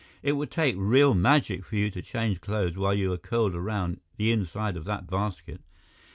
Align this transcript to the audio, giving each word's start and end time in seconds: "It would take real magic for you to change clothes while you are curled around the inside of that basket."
"It 0.23 0.31
would 0.31 0.49
take 0.49 0.73
real 0.79 1.13
magic 1.13 1.63
for 1.63 1.75
you 1.75 1.91
to 1.91 2.01
change 2.01 2.41
clothes 2.41 2.75
while 2.75 2.95
you 2.95 3.13
are 3.13 3.19
curled 3.19 3.53
around 3.53 4.01
the 4.17 4.31
inside 4.31 4.75
of 4.75 4.85
that 4.85 5.05
basket." 5.05 5.61